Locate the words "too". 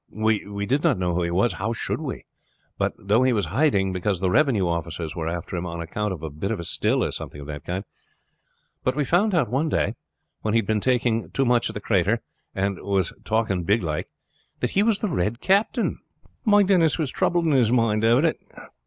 11.29-11.45